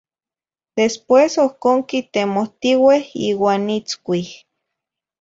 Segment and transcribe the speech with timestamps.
[0.81, 4.29] Después ohcon quitemohtiueh iuah nitzcuih.